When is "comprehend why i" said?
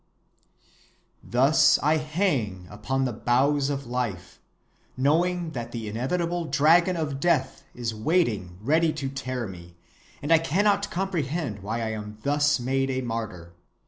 10.89-11.91